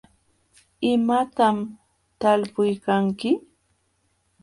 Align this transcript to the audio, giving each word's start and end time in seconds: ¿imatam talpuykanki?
¿imatam 0.91 1.57
talpuykanki? 2.19 3.29